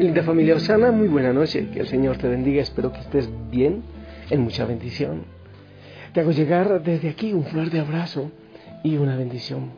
[0.00, 3.82] Linda familia Osana, muy buena noche, que el Señor te bendiga, espero que estés bien,
[4.30, 5.24] en mucha bendición.
[6.14, 8.30] Te hago llegar desde aquí un flor de abrazo
[8.82, 9.72] y una bendición.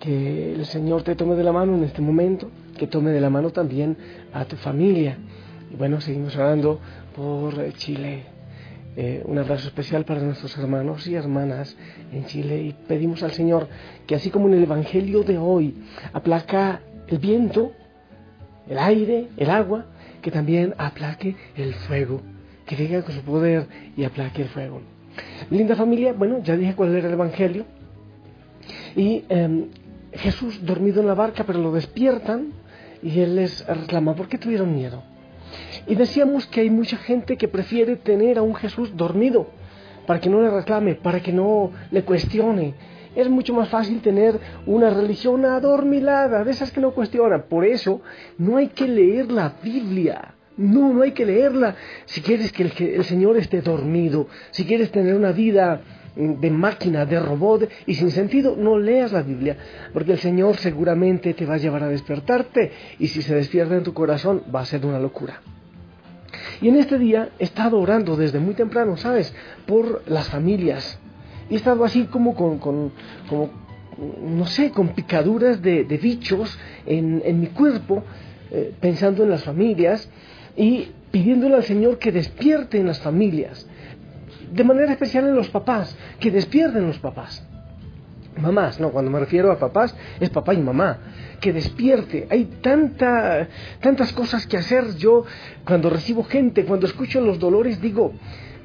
[0.00, 3.28] Que el Señor te tome de la mano en este momento, que tome de la
[3.28, 3.98] mano también
[4.32, 5.18] a tu familia.
[5.70, 6.80] Y bueno, seguimos orando
[7.14, 8.22] por Chile.
[8.96, 11.76] Eh, un abrazo especial para nuestros hermanos y hermanas
[12.14, 13.68] en Chile y pedimos al Señor
[14.06, 15.74] que así como en el Evangelio de hoy
[16.14, 17.72] aplaca el viento,
[18.68, 19.86] el aire, el agua,
[20.22, 22.20] que también aplaque el fuego,
[22.66, 24.80] que venga con su poder y aplaque el fuego.
[25.50, 27.64] Linda familia, bueno, ya dije cuál era el Evangelio.
[28.96, 29.66] Y em,
[30.12, 32.52] Jesús dormido en la barca, pero lo despiertan
[33.02, 35.02] y él les reclama, ¿por qué tuvieron miedo?
[35.86, 39.48] Y decíamos que hay mucha gente que prefiere tener a un Jesús dormido,
[40.06, 42.74] para que no le reclame, para que no le cuestione,
[43.16, 47.44] es mucho más fácil tener una religión adormilada, de esas que no cuestionan.
[47.48, 48.00] Por eso
[48.38, 50.34] no hay que leer la Biblia.
[50.56, 55.16] No, no hay que leerla si quieres que el, Señor esté dormido, si quieres tener
[55.16, 55.80] una vida
[56.14, 59.56] mm, de máquina, de robot y sin sentido, no leas la Biblia,
[59.92, 62.70] porque el Señor seguramente te va a llevar a despertarte
[63.00, 65.40] y si se despierta en tu corazón va a ser una locura.
[66.60, 69.34] Y en este día he estado orando desde muy temprano, ¿sabes?
[69.66, 71.00] Por las familias,
[71.48, 72.90] y he estado así como con, como,
[74.22, 78.02] no sé, con picaduras de, bichos en, en, mi cuerpo,
[78.50, 80.08] eh, pensando en las familias
[80.56, 83.66] y pidiéndole al Señor que despierte en las familias,
[84.50, 87.46] de manera especial en los papás, que despierten los papás.
[88.36, 90.98] Mamás, no, cuando me refiero a papás es papá y mamá,
[91.40, 92.26] que despierte.
[92.30, 93.48] Hay tanta,
[93.80, 94.96] tantas cosas que hacer.
[94.96, 95.24] Yo
[95.64, 98.12] cuando recibo gente, cuando escucho los dolores, digo,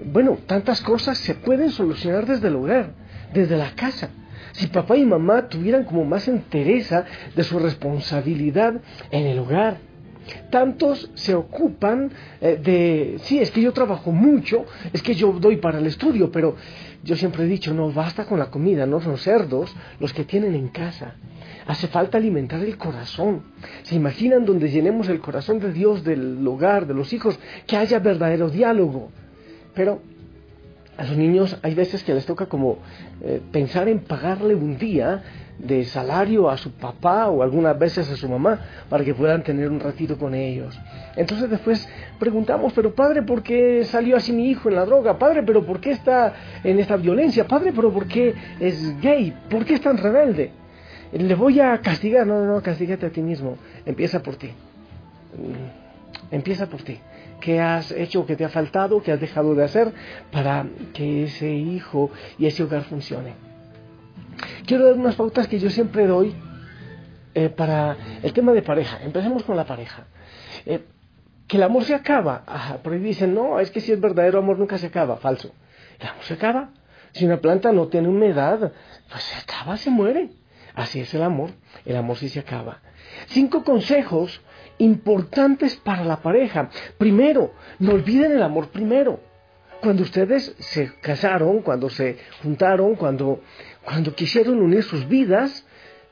[0.06, 2.92] bueno, tantas cosas se pueden solucionar desde el hogar,
[3.34, 4.10] desde la casa.
[4.54, 7.06] Si papá y mamá tuvieran como más entereza
[7.36, 9.78] de su responsabilidad en el hogar,
[10.50, 12.12] tantos se ocupan
[12.42, 16.32] eh, de, sí, es que yo trabajo mucho, es que yo doy para el estudio,
[16.32, 16.56] pero
[17.04, 20.56] yo siempre he dicho, no basta con la comida, no son cerdos los que tienen
[20.56, 21.16] en casa.
[21.68, 23.44] Hace falta alimentar el corazón.
[23.84, 28.00] ¿Se imaginan donde llenemos el corazón de Dios, del hogar, de los hijos, que haya
[28.00, 29.12] verdadero diálogo?
[29.79, 30.01] Pero
[30.97, 32.79] a los niños hay veces que les toca como
[33.22, 35.23] eh, pensar en pagarle un día
[35.57, 38.59] de salario a su papá o algunas veces a su mamá
[38.90, 40.78] para que puedan tener un ratito con ellos.
[41.16, 41.88] Entonces después
[42.19, 45.17] preguntamos, pero padre, ¿por qué salió así mi hijo en la droga?
[45.17, 47.47] Padre, pero ¿por qué está en esta violencia?
[47.47, 49.34] Padre, pero ¿por qué es gay?
[49.50, 50.51] ¿Por qué es tan rebelde?
[51.13, 53.56] Le voy a castigar, no, no, castígate a ti mismo.
[53.85, 54.47] Empieza por ti.
[54.47, 57.00] Mm, empieza por ti.
[57.40, 59.94] ¿Qué has hecho, qué te ha faltado, qué has dejado de hacer
[60.32, 63.34] para que ese hijo y ese hogar funcione?
[64.66, 66.36] Quiero dar unas pautas que yo siempre doy
[67.34, 69.00] eh, para el tema de pareja.
[69.04, 70.06] Empecemos con la pareja.
[70.66, 70.84] Eh,
[71.48, 72.44] que el amor se acaba.
[72.84, 75.18] por ahí dicen, no, es que si es verdadero amor nunca se acaba.
[75.18, 75.52] Falso.
[76.00, 76.70] El amor se acaba.
[77.12, 78.72] Si una planta no tiene humedad,
[79.10, 80.30] pues se acaba, se muere.
[80.76, 81.52] Así es el amor.
[81.86, 82.82] El amor sí se acaba.
[83.28, 84.42] Cinco consejos
[84.79, 86.69] importantes para la pareja.
[86.97, 89.19] Primero, no olviden el amor primero.
[89.81, 93.41] Cuando ustedes se casaron, cuando se juntaron, cuando,
[93.84, 95.66] cuando quisieron unir sus vidas,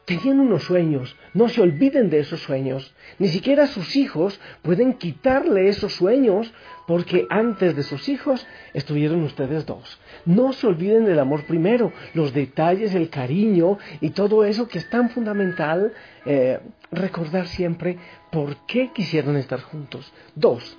[0.08, 1.18] tenían unos sueños.
[1.34, 2.96] No se olviden de esos sueños.
[3.20, 6.54] Ni siquiera sus hijos pueden quitarle esos sueños
[6.88, 10.00] porque antes de sus hijos estuvieron ustedes dos.
[10.26, 14.90] No se olviden del amor primero, los detalles, el cariño y todo eso que es
[14.90, 15.92] tan fundamental
[16.26, 17.98] eh, recordar siempre
[18.32, 20.14] por qué quisieron estar juntos.
[20.36, 20.78] Dos,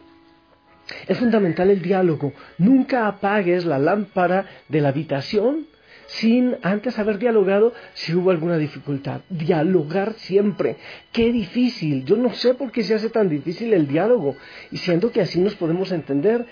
[1.07, 2.33] es fundamental el diálogo.
[2.57, 5.67] Nunca apagues la lámpara de la habitación
[6.09, 9.21] sin antes haber dialogado si hubo alguna dificultad.
[9.29, 10.77] Dialogar siempre.
[11.13, 12.05] Qué difícil.
[12.05, 14.35] Yo no sé por qué se hace tan difícil el diálogo.
[14.71, 16.47] Y siendo que así nos podemos entender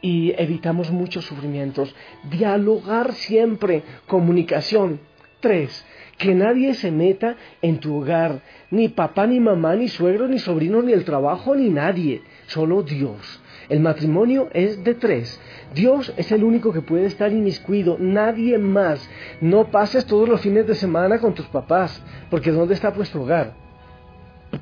[0.00, 1.94] y evitamos muchos sufrimientos.
[2.30, 3.82] Dialogar siempre.
[4.06, 5.00] Comunicación.
[5.40, 5.84] Tres.
[6.16, 10.80] Que nadie se meta en tu hogar, ni papá, ni mamá, ni suegro, ni sobrino,
[10.80, 13.40] ni el trabajo, ni nadie, solo Dios.
[13.72, 15.40] El matrimonio es de tres.
[15.74, 19.08] Dios es el único que puede estar inmiscuido, nadie más.
[19.40, 23.54] No pases todos los fines de semana con tus papás, porque ¿dónde está vuestro hogar?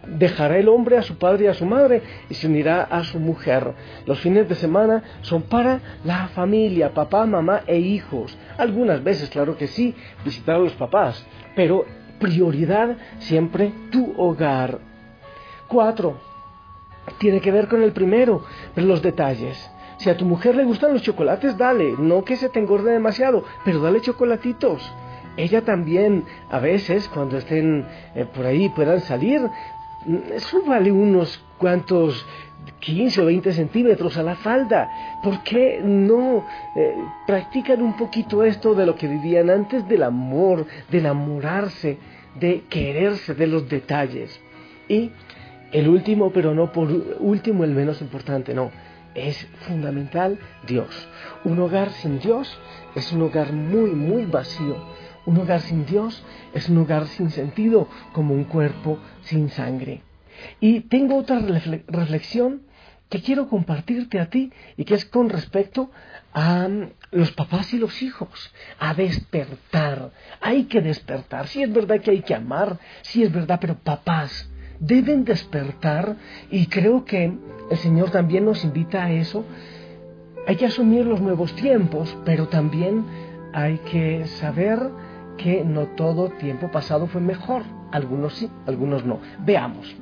[0.07, 3.19] Dejará el hombre a su padre y a su madre y se unirá a su
[3.19, 3.73] mujer.
[4.07, 8.39] Los fines de semana son para la familia, papá, mamá e hijos.
[8.59, 9.93] Algunas veces, claro que sí,
[10.25, 11.27] visitar a los papás,
[11.57, 11.85] pero
[12.21, 14.79] prioridad siempre tu hogar.
[15.67, 16.30] Cuatro,
[17.19, 18.43] tiene que ver con el primero,
[18.75, 19.71] pero los detalles.
[19.99, 23.45] Si a tu mujer le gustan los chocolates, dale, no que se te engorde demasiado,
[23.65, 24.91] pero dale chocolatitos.
[25.37, 29.41] Ella también, a veces, cuando estén eh, por ahí, puedan salir,
[30.07, 32.27] mm, súbale unos cuantos
[32.81, 34.91] 15 o 20 centímetros a la falda.
[35.23, 36.47] ¿Por qué no
[36.77, 36.95] eh,
[37.27, 41.99] practican un poquito esto de lo que vivían antes del amor, de enamorarse,
[42.35, 44.41] de quererse, de los detalles?
[44.89, 45.11] Y
[45.73, 46.91] el último, pero no por
[47.21, 48.71] último el menos importante, no.
[49.15, 51.09] Es fundamental Dios.
[51.45, 52.59] Un hogar sin Dios
[52.95, 54.77] es un hogar muy, muy vacío.
[55.27, 56.23] Un hogar sin Dios
[56.55, 60.03] es un hogar sin sentido, como un cuerpo sin sangre.
[60.61, 61.41] Y tengo otra
[61.89, 62.63] reflexión
[63.11, 65.91] que quiero compartirte a ti y que es con respecto
[66.33, 70.13] a mm, los papás y los hijos, a despertar.
[70.41, 71.49] Hay que despertar.
[71.49, 74.49] Sí es verdad que hay que amar, sí es verdad, pero papás,
[74.81, 76.17] deben despertar
[76.51, 77.33] y creo que
[77.71, 79.45] el Señor también nos invita a eso.
[80.49, 83.05] Hay que asumir los nuevos tiempos, pero también
[83.53, 84.81] hay que saber
[85.37, 87.63] que no todo tiempo pasado fue mejor.
[87.93, 89.21] Algunos sí, algunos no.
[89.45, 89.95] Veamos.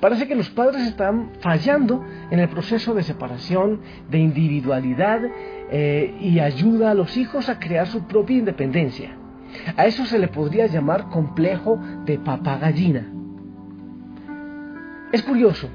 [0.00, 3.80] Parece que los padres están fallando en el proceso de separación,
[4.10, 5.20] de individualidad
[5.70, 9.16] eh, y ayuda a los hijos a crear su propia independencia.
[9.76, 13.19] A eso se le podría llamar complejo de papagallina.
[15.12, 15.68] Es curioso.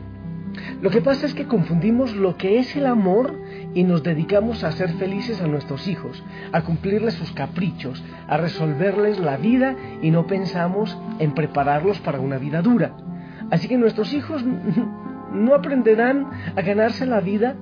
[0.82, 3.38] Lo que pasa es que confundimos lo que es el amor
[3.74, 6.24] y nos dedicamos a ser felices a nuestros hijos,
[6.54, 12.38] a cumplirles sus caprichos, a resolverles la vida y no pensamos en prepararlos para una
[12.38, 12.96] vida dura.
[13.52, 14.44] Así que nuestros hijos
[15.34, 17.56] no aprenderán a ganarse la vida,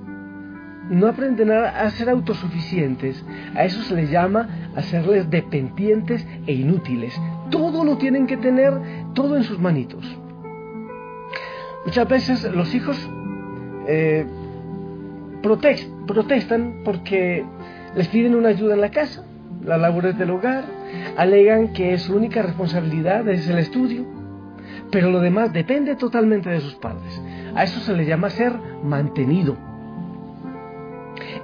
[0.88, 3.24] no aprenderán a ser autosuficientes.
[3.56, 7.20] A eso se les llama hacerles dependientes e inútiles.
[7.50, 8.72] Todo lo tienen que tener,
[9.14, 10.18] todo en sus manitos.
[11.84, 12.96] Muchas veces los hijos
[13.86, 14.26] eh,
[15.42, 17.44] protestan porque
[17.94, 19.24] les piden una ayuda en la casa,
[19.62, 20.64] las labores del hogar,
[21.16, 24.04] alegan que su única responsabilidad es el estudio,
[24.90, 27.20] pero lo demás depende totalmente de sus padres.
[27.54, 28.52] A eso se le llama ser
[28.82, 29.56] mantenido.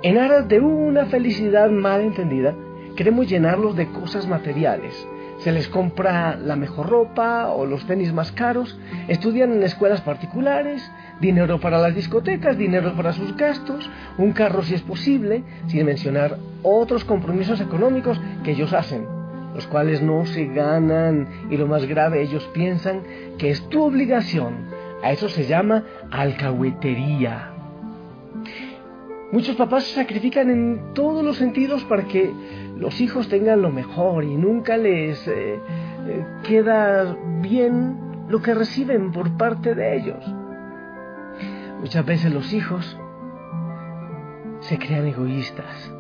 [0.03, 2.55] En aras de una felicidad mal entendida,
[2.97, 5.07] queremos llenarlos de cosas materiales,
[5.41, 8.79] se les compra la mejor ropa o los tenis más caros,
[9.09, 10.83] estudian en escuelas particulares,
[11.21, 16.37] dinero para las discotecas, dinero para sus gastos, un carro si es posible, sin mencionar
[16.63, 19.07] otros compromisos económicos que ellos hacen,
[19.55, 23.03] los cuales no se ganan y lo más grave, ellos piensan
[23.39, 24.69] que es tu obligación.
[25.03, 27.51] A eso se llama alcahuetería.
[29.33, 32.33] Muchos papás se sacrifican en todos los sentidos para que
[32.81, 35.61] los hijos tengan lo mejor y nunca les eh,
[36.06, 40.25] eh, queda bien lo que reciben por parte de ellos.
[41.81, 42.99] Muchas veces los hijos
[44.61, 45.93] se crean egoístas,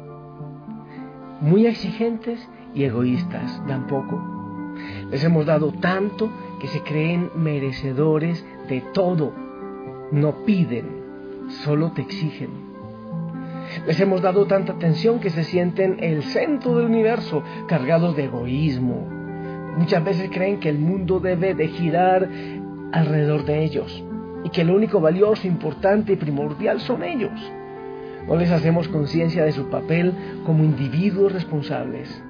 [1.42, 4.18] muy exigentes y egoístas tampoco.
[5.10, 9.34] Les hemos dado tanto que se creen merecedores de todo.
[10.12, 12.59] No piden, solo te exigen.
[13.86, 19.06] Les hemos dado tanta atención que se sienten el centro del universo, cargados de egoísmo.
[19.76, 22.28] Muchas veces creen que el mundo debe de girar
[22.92, 24.04] alrededor de ellos
[24.44, 27.32] y que lo único valioso, importante y primordial son ellos.
[28.26, 30.12] No les hacemos conciencia de su papel
[30.44, 32.22] como individuos responsables.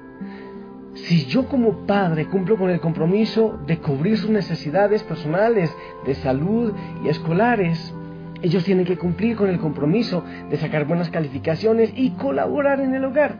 [0.93, 5.73] Si yo como padre cumplo con el compromiso de cubrir sus necesidades personales,
[6.05, 7.93] de salud y escolares,
[8.41, 13.05] ellos tienen que cumplir con el compromiso de sacar buenas calificaciones y colaborar en el
[13.05, 13.35] hogar.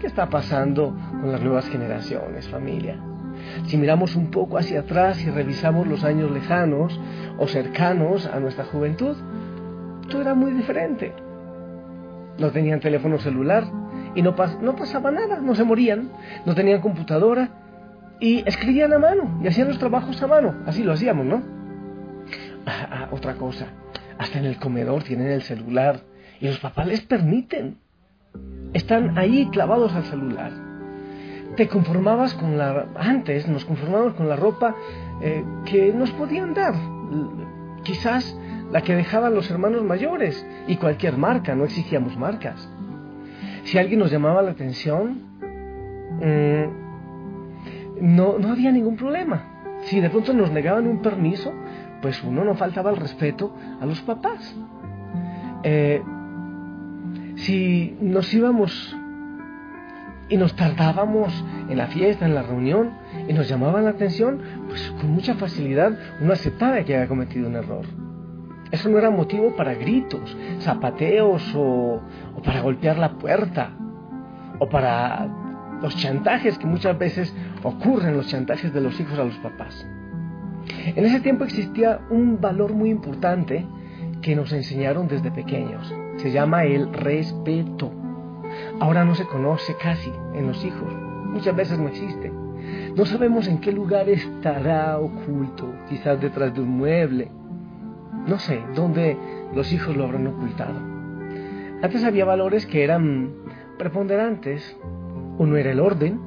[0.00, 2.98] ¿Qué está pasando con las nuevas generaciones, familia?
[3.66, 6.98] Si miramos un poco hacia atrás y revisamos los años lejanos
[7.38, 9.16] o cercanos a nuestra juventud,
[10.08, 11.12] todo era muy diferente.
[12.38, 13.64] No tenían teléfono celular
[14.14, 16.10] y no, pasaba nada, no se morían,
[16.44, 17.48] no tenían computadora
[18.20, 21.42] y escribían a mano y hacían los trabajos a mano, así lo hacíamos, ¿no?
[23.14, 23.68] Otra cosa,
[24.18, 26.00] hasta en el comedor tienen el celular
[26.40, 27.78] y los papás les permiten.
[28.72, 30.50] Están ahí clavados al celular.
[31.54, 32.88] te conformabas con la...
[32.96, 34.74] Antes nos conformábamos con la ropa
[35.22, 36.74] eh, que nos podían dar.
[37.84, 38.36] Quizás
[38.72, 42.68] la que dejaban los hermanos mayores y cualquier marca, no exigíamos marcas.
[43.62, 45.22] Si alguien nos llamaba la atención,
[46.20, 46.64] mm,
[48.16, 49.54] no, no había ningún problema.
[49.82, 51.52] Si de pronto nos negaban un permiso,
[52.04, 54.54] pues uno no faltaba el respeto a los papás.
[55.62, 56.02] Eh,
[57.36, 58.94] si nos íbamos
[60.28, 61.32] y nos tardábamos
[61.66, 62.90] en la fiesta, en la reunión,
[63.26, 67.56] y nos llamaban la atención, pues con mucha facilidad uno aceptaba que había cometido un
[67.56, 67.86] error.
[68.70, 72.02] Eso no era motivo para gritos, zapateos o,
[72.36, 73.70] o para golpear la puerta
[74.58, 75.26] o para
[75.80, 79.86] los chantajes que muchas veces ocurren, los chantajes de los hijos a los papás.
[80.68, 83.66] En ese tiempo existía un valor muy importante
[84.22, 85.92] que nos enseñaron desde pequeños.
[86.16, 87.92] Se llama el respeto.
[88.80, 90.92] Ahora no se conoce casi en los hijos.
[91.26, 92.32] Muchas veces no existe.
[92.96, 97.30] No sabemos en qué lugar estará oculto, quizás detrás de un mueble.
[98.26, 99.16] No sé dónde
[99.54, 100.80] los hijos lo habrán ocultado.
[101.82, 103.32] Antes había valores que eran
[103.76, 104.76] preponderantes.
[105.36, 106.20] Uno era el orden,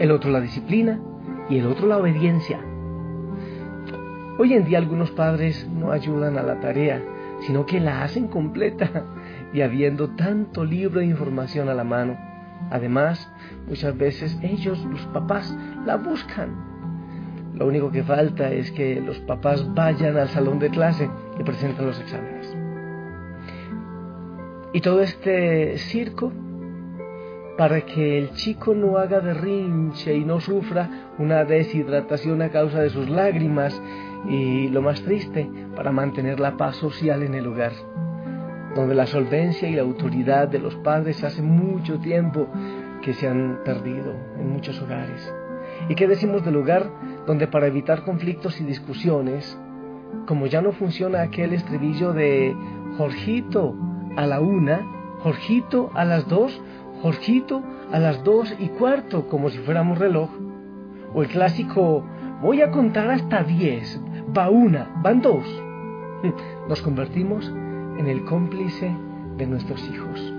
[0.00, 1.00] el otro la disciplina
[1.48, 2.58] y el otro la obediencia.
[4.40, 7.02] Hoy en día algunos padres no ayudan a la tarea,
[7.40, 8.88] sino que la hacen completa
[9.52, 12.16] y habiendo tanto libro de información a la mano.
[12.70, 13.28] Además,
[13.66, 16.54] muchas veces ellos, los papás, la buscan.
[17.54, 21.86] Lo único que falta es que los papás vayan al salón de clase y presenten
[21.86, 22.56] los exámenes.
[24.72, 26.32] Y todo este circo
[27.56, 32.90] para que el chico no haga derrinche y no sufra una deshidratación a causa de
[32.90, 33.82] sus lágrimas
[34.26, 37.72] y lo más triste, para mantener la paz social en el hogar
[38.74, 42.46] donde la solvencia y la autoridad de los padres hace mucho tiempo
[43.02, 45.32] que se han perdido en muchos hogares.
[45.88, 46.88] ¿Y qué decimos del hogar
[47.26, 49.58] donde para evitar conflictos y discusiones,
[50.26, 52.54] como ya no funciona aquel estribillo de
[52.96, 53.74] Jorgito
[54.16, 54.86] a la una,
[55.20, 56.60] Jorgito a las dos,
[57.02, 60.30] Jorgito a las dos y cuarto, como si fuéramos reloj,
[61.14, 62.04] o el clásico
[62.42, 64.00] voy a contar hasta diez,
[64.36, 65.44] va una, van dos,
[66.68, 67.52] nos convertimos
[67.98, 68.90] en el cómplice
[69.36, 70.34] de nuestros hijos.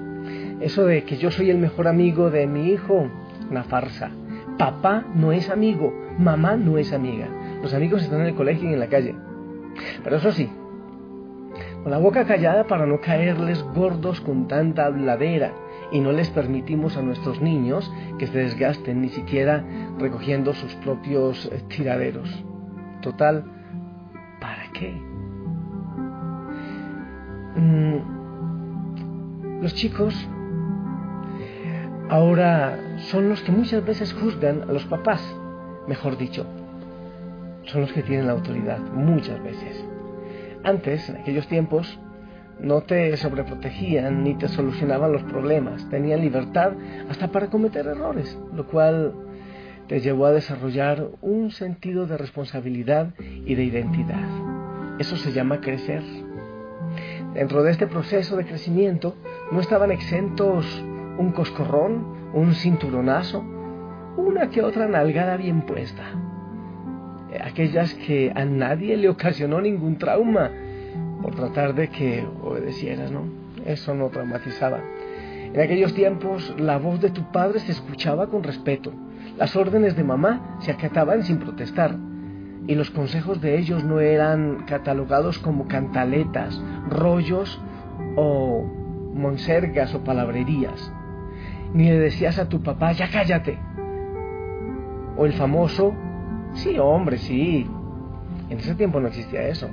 [0.60, 3.08] Eso de que yo soy el mejor amigo de mi hijo,
[3.50, 4.12] una farsa.
[4.58, 7.28] Papá no es amigo, mamá no es amiga.
[7.62, 9.16] Los amigos están en el colegio y en la calle.
[10.04, 10.50] Pero eso sí,
[11.82, 15.54] con la boca callada para no caerles gordos con tanta habladera
[15.92, 19.64] y no les permitimos a nuestros niños que se desgasten ni siquiera
[19.98, 22.44] recogiendo sus propios eh, tiraderos.
[23.02, 23.59] Total, ¿para
[24.74, 24.92] qué?
[27.56, 27.98] Mm,
[29.62, 30.16] los chicos
[32.10, 35.22] ahora son los que muchas veces juzgan a los papás,
[35.88, 36.46] mejor dicho,
[37.64, 39.84] son los que tienen la autoridad, muchas veces.
[40.64, 42.00] Antes, en aquellos tiempos,
[42.60, 46.74] no te sobreprotegían ni te solucionaban los problemas, tenían libertad
[47.10, 49.14] hasta para cometer errores, lo cual
[49.88, 54.49] te llevó a desarrollar un sentido de responsabilidad y de identidad.
[55.00, 56.04] Eso se llama crecer.
[57.34, 59.16] Dentro de este proceso de crecimiento
[59.50, 60.66] no estaban exentos
[61.18, 63.44] un coscorrón, un cinturonazo,
[64.18, 66.04] una que otra nalgada bien puesta.
[67.44, 70.52] Aquellas que a nadie le ocasionó ningún trauma
[71.22, 73.24] por tratar de que obedecieras, ¿no?
[73.66, 74.82] Eso no traumatizaba.
[75.54, 78.92] En aquellos tiempos la voz de tu padre se escuchaba con respeto,
[79.38, 81.96] las órdenes de mamá se acataban sin protestar
[82.70, 87.60] y los consejos de ellos no eran catalogados como cantaletas, rollos
[88.16, 88.64] o
[89.16, 90.94] monsergas o palabrerías.
[91.74, 93.58] Ni le decías a tu papá, ya cállate.
[95.18, 95.96] O el famoso,
[96.54, 97.68] sí, hombre, sí.
[98.52, 99.68] En ese tiempo no existía eso.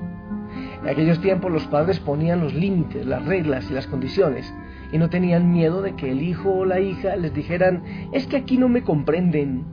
[0.83, 4.51] En aquellos tiempos los padres ponían los límites, las reglas y las condiciones
[4.91, 8.39] y no tenían miedo de que el hijo o la hija les dijeran, es que
[8.39, 9.67] aquí no me comprenden,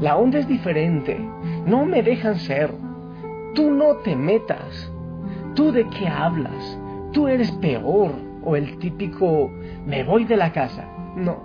[0.00, 1.16] la onda es diferente.
[1.66, 2.72] No me dejan ser.
[3.54, 4.90] Tú no te metas.
[5.54, 6.78] ¿Tú de qué hablas?
[7.12, 8.12] Tú eres peor.
[8.42, 9.50] O el típico,
[9.86, 10.84] me voy de la casa.
[11.16, 11.38] No,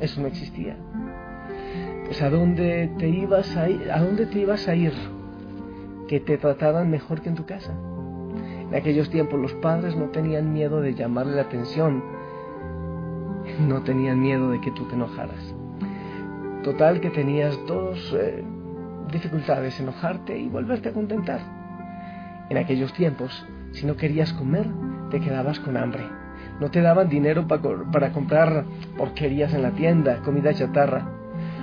[0.00, 0.76] eso no existía.
[2.04, 4.92] Pues a dónde te ibas a ir, a dónde te ibas a ir
[6.06, 7.72] que te trataran mejor que en tu casa.
[8.68, 12.02] En aquellos tiempos los padres no tenían miedo de llamarle la atención,
[13.66, 15.54] no tenían miedo de que tú te enojaras.
[16.62, 18.44] Total que tenías dos eh,
[19.10, 21.40] dificultades, enojarte y volverte a contentar.
[22.48, 24.66] En aquellos tiempos, si no querías comer,
[25.10, 26.04] te quedabas con hambre.
[26.60, 28.64] No te daban dinero para comprar
[28.96, 31.06] porquerías en la tienda, comida chatarra.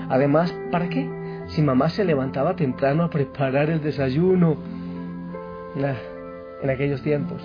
[0.10, 1.10] Además, ¿para qué?
[1.48, 4.58] Si mamá se levantaba temprano a preparar el desayuno.
[5.76, 7.42] en aquellos tiempos,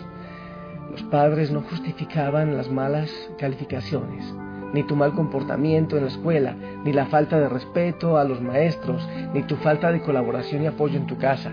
[0.91, 4.35] los padres no justificaban las malas calificaciones,
[4.73, 9.09] ni tu mal comportamiento en la escuela, ni la falta de respeto a los maestros,
[9.33, 11.53] ni tu falta de colaboración y apoyo en tu casa.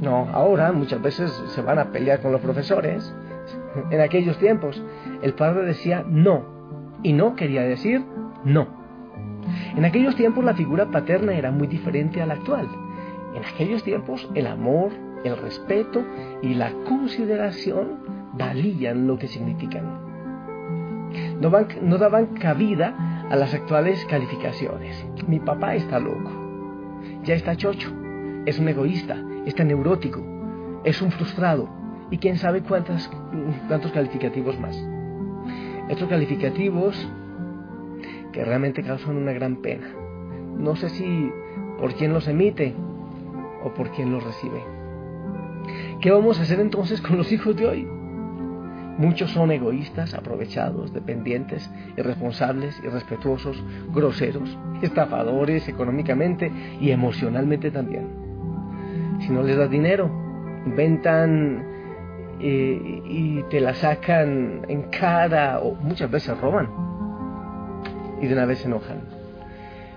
[0.00, 3.14] No, ahora muchas veces se van a pelear con los profesores.
[3.90, 4.82] En aquellos tiempos,
[5.22, 6.42] el padre decía no,
[7.02, 8.04] y no quería decir
[8.44, 8.66] no.
[9.76, 12.68] En aquellos tiempos la figura paterna era muy diferente a la actual.
[13.34, 14.90] En aquellos tiempos el amor,
[15.24, 16.02] el respeto
[16.42, 17.98] y la consideración
[18.34, 20.11] valían lo que significan.
[21.40, 21.50] No,
[21.82, 25.04] no daban cabida a las actuales calificaciones.
[25.26, 26.30] Mi papá está loco,
[27.24, 27.92] ya está chocho,
[28.46, 29.16] es un egoísta,
[29.46, 30.22] está neurótico,
[30.84, 31.68] es un frustrado
[32.10, 33.10] y quién sabe cuántas,
[33.68, 34.76] cuántos calificativos más.
[35.88, 37.08] Estos calificativos
[38.32, 39.86] que realmente causan una gran pena.
[40.58, 41.30] No sé si
[41.78, 42.74] por quién los emite
[43.64, 44.62] o por quién los recibe.
[46.00, 48.01] ¿Qué vamos a hacer entonces con los hijos de hoy?
[48.98, 58.08] Muchos son egoístas, aprovechados, dependientes, irresponsables, irrespetuosos, groseros, estafadores económicamente y emocionalmente también.
[59.20, 60.10] Si no les das dinero,
[60.66, 61.64] inventan
[62.40, 66.68] eh, y te la sacan en cara o muchas veces roban
[68.20, 69.00] y de una vez se enojan.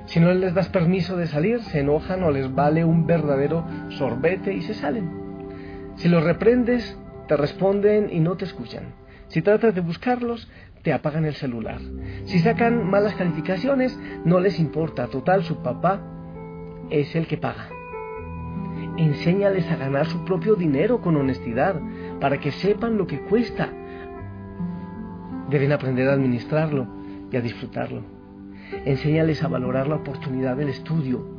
[0.06, 4.54] Si no les das permiso de salir, se enojan o les vale un verdadero sorbete
[4.54, 5.10] y se salen.
[5.96, 8.94] Si los reprendes, te responden y no te escuchan.
[9.28, 10.50] Si tratas de buscarlos,
[10.84, 11.80] te apagan el celular.
[12.26, 15.08] Si sacan malas calificaciones, no les importa.
[15.08, 16.02] Total, su papá
[16.90, 17.70] es el que paga.
[18.98, 21.82] Enséñales a ganar su propio dinero con honestidad,
[22.22, 23.70] para que sepan lo que cuesta.
[25.50, 26.88] Deben aprender a administrarlo
[27.32, 28.04] y a disfrutarlo.
[28.86, 31.35] Enséñales a valorar la oportunidad del estudio,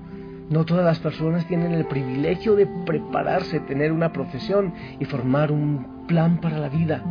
[0.48, 6.06] no todas las personas tienen el privilegio de prepararse, tener una profesión y formar un
[6.06, 7.02] plan para la vida.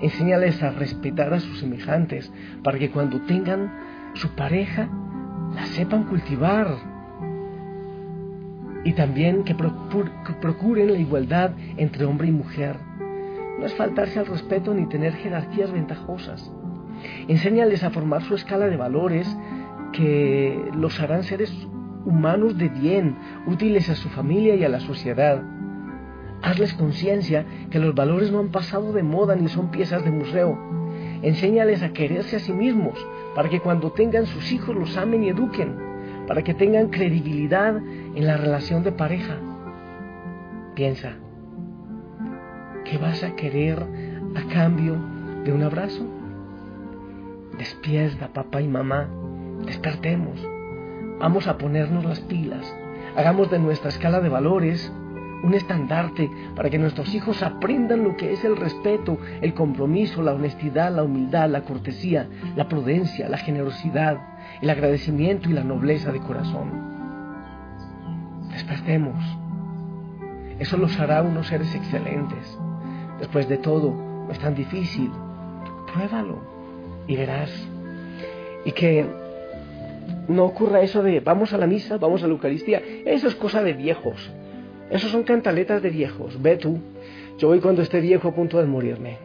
[0.00, 3.72] Enséñales a respetar a sus semejantes para que cuando tengan
[4.14, 4.88] su pareja
[5.54, 6.68] la sepan cultivar.
[8.84, 12.76] Y también que, procuren la igualdad entre hombre y mujer.
[13.58, 16.52] No es faltarse al respeto ni tener jerarquías ventajosas.
[17.26, 19.36] Enséñales a formar su escala de valores
[19.92, 21.52] que los harán seres
[22.04, 25.42] humanos de bien, útiles a su familia y a la sociedad.
[26.42, 30.58] Hazles conciencia que los valores no han pasado de moda ni son piezas de museo.
[31.22, 32.98] Enséñales a quererse a sí mismos
[33.34, 35.76] para que cuando tengan sus hijos los amen y eduquen,
[36.26, 39.36] para que tengan credibilidad en la relación de pareja.
[40.74, 41.12] Piensa,
[42.84, 43.78] ¿qué vas a querer
[44.34, 44.96] a cambio
[45.44, 46.04] de un abrazo?
[47.56, 49.08] Despierta, papá y mamá,
[49.64, 50.40] despertemos.
[51.22, 52.74] Vamos a ponernos las pilas.
[53.14, 54.92] Hagamos de nuestra escala de valores
[55.44, 60.32] un estandarte para que nuestros hijos aprendan lo que es el respeto, el compromiso, la
[60.32, 64.18] honestidad, la humildad, la cortesía, la prudencia, la generosidad,
[64.60, 66.70] el agradecimiento y la nobleza de corazón.
[68.50, 69.24] Despertemos.
[70.58, 72.58] Eso los hará unos seres excelentes.
[73.20, 73.94] Después de todo,
[74.26, 75.12] no es tan difícil.
[75.92, 76.40] Pruébalo
[77.06, 77.50] y verás.
[78.64, 79.21] Y que
[80.28, 82.82] no ocurra eso de vamos a la misa, vamos a la Eucaristía.
[83.04, 84.30] Eso es cosa de viejos.
[84.90, 86.40] Eso son cantaletas de viejos.
[86.40, 86.78] Ve tú.
[87.38, 89.18] Yo voy cuando esté viejo a punto de morirme.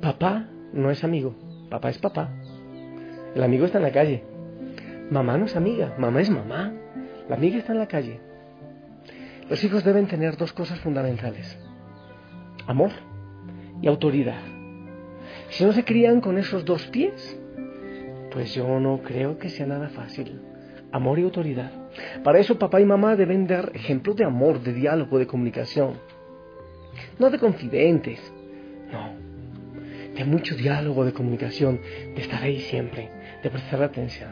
[0.00, 1.34] Papá no es amigo.
[1.70, 2.30] Papá es papá.
[3.34, 4.24] El amigo está en la calle.
[5.10, 5.94] Mamá no es amiga.
[5.96, 6.72] Mamá es mamá.
[7.28, 8.20] La amiga está en la calle.
[9.48, 11.58] Los hijos deben tener dos cosas fundamentales.
[12.66, 12.90] Amor
[13.80, 14.40] y autoridad.
[15.50, 17.38] Si no se crían con esos dos pies,
[18.32, 20.40] pues yo no creo que sea nada fácil.
[20.90, 21.70] Amor y autoridad.
[22.22, 25.94] Para eso papá y mamá deben dar ejemplos de amor, de diálogo, de comunicación.
[27.18, 28.20] No de confidentes,
[28.90, 29.14] no.
[30.14, 31.80] De mucho diálogo, de comunicación,
[32.14, 33.10] de estar ahí siempre,
[33.42, 34.30] de prestar atención.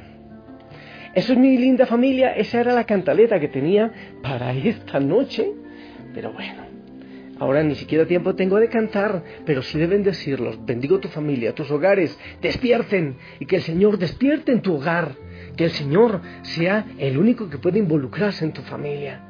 [1.15, 3.91] Eso es mi linda familia, esa era la cantaleta que tenía
[4.23, 5.51] para esta noche.
[6.15, 6.70] Pero bueno,
[7.41, 10.63] Ahora ni siquiera tiempo tengo de cantar, pero sí deben decirlos.
[10.67, 15.17] Bendigo tu familia, tus hogares, despierten y que el Señor despierte en tu hogar.
[15.57, 19.23] Que el Señor sea el único que puede involucrarse en tu familia.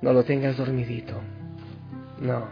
[0.00, 1.20] No lo tengas dormidito.
[2.20, 2.46] No,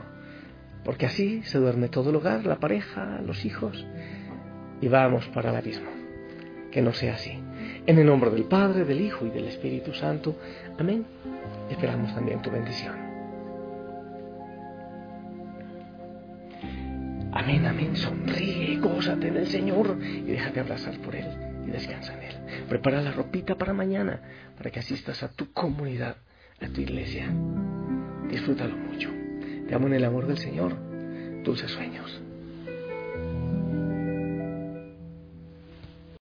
[0.84, 3.86] porque así se duerme todo el hogar, la pareja, los hijos,
[4.80, 5.90] y vamos para el abismo.
[6.72, 7.38] Que no sea así.
[7.86, 10.36] En el nombre del Padre, del Hijo y del Espíritu Santo.
[10.76, 11.06] Amén.
[11.70, 13.01] Esperamos también tu bendición.
[17.42, 17.96] Amén, amén.
[17.96, 21.26] Sonríe, gózate en el Señor y déjate abrazar por Él.
[21.66, 22.64] y descansa en Él.
[22.68, 24.20] Prepara la ropita para mañana,
[24.57, 26.16] para que asistas a tu comunidad,
[26.61, 27.33] a tu iglesia.
[28.28, 29.11] Disfrútalo mucho.
[29.66, 30.76] Te amo en el amor del Señor.
[31.42, 32.22] Dulces sueños.